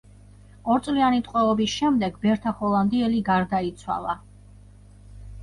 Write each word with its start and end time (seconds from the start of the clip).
ორწლიანი 0.75 1.19
ტყვეობის 1.27 1.75
შემდეგ 1.81 2.17
ბერთა 2.23 2.55
ჰოლანდიელი 2.63 3.21
გარდაიცვალა. 3.29 4.19